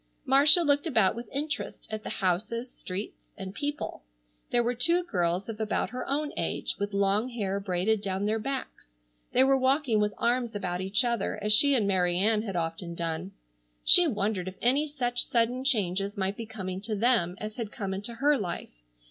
[0.25, 4.01] Marcia looked about with interest at the houses, streets, and people.
[4.49, 8.39] There were two girls of about her own age with long hair braided down their
[8.39, 8.87] backs.
[9.31, 12.95] They were walking with arms about each other as she and Mary Ann had often
[12.95, 13.33] done.
[13.83, 17.93] She wondered if any such sudden changes might be coming to them as had come
[17.93, 18.71] into her life.